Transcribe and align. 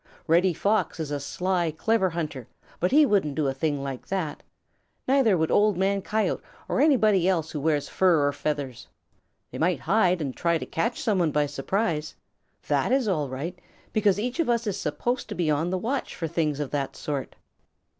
"Reddy 0.25 0.51
Fox 0.55 0.99
is 0.99 1.11
a 1.11 1.19
sly, 1.19 1.69
clever 1.69 2.09
hunter, 2.09 2.47
but 2.79 2.89
he 2.91 3.05
wouldn't 3.05 3.35
do 3.35 3.45
a 3.47 3.53
thing 3.53 3.83
like 3.83 4.07
that. 4.07 4.41
Neither 5.07 5.37
would 5.37 5.51
Old 5.51 5.77
Man 5.77 6.01
Coyote 6.01 6.41
or 6.67 6.81
anybody 6.81 7.27
else 7.27 7.51
who 7.51 7.59
wears 7.59 7.87
fur 7.87 8.25
or 8.27 8.31
feathers. 8.33 8.87
They 9.51 9.59
might 9.59 9.81
hide 9.81 10.19
and 10.19 10.35
try 10.35 10.57
to 10.57 10.65
catch 10.65 10.99
some 10.99 11.19
one 11.19 11.29
by 11.31 11.45
surprise. 11.45 12.15
That 12.67 12.91
is 12.91 13.07
all 13.07 13.29
right, 13.29 13.59
because 13.93 14.17
each 14.19 14.39
of 14.39 14.49
us 14.49 14.65
is 14.65 14.75
supposed 14.75 15.29
to 15.29 15.35
be 15.35 15.51
on 15.51 15.69
the 15.69 15.77
watch 15.77 16.15
for 16.15 16.27
things 16.27 16.59
of 16.59 16.71
that 16.71 16.95
sort. 16.95 17.35